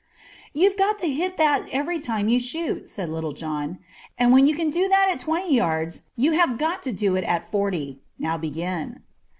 [0.51, 3.77] "You've got to hit that every time you shoot," said Little John;
[4.17, 7.23] "and when you can do that at twenty yards you have got to do it
[7.23, 8.01] at forty.
[8.17, 9.03] Now begin."